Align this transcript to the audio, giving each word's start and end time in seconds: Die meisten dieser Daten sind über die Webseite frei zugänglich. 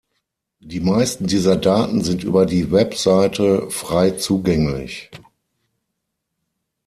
Die 0.63 0.79
meisten 0.79 1.27
dieser 1.27 1.57
Daten 1.57 2.03
sind 2.03 2.23
über 2.23 2.47
die 2.47 2.71
Webseite 2.71 3.69
frei 3.69 4.09
zugänglich. 4.09 5.11